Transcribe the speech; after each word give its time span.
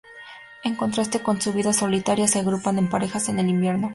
En 0.63 0.73
contraste 0.75 1.21
con 1.21 1.39
su 1.39 1.53
vida 1.53 1.73
solitaria, 1.73 2.27
se 2.27 2.39
agrupan 2.39 2.79
en 2.79 2.89
parejas 2.89 3.29
en 3.29 3.37
el 3.37 3.49
invierno. 3.49 3.89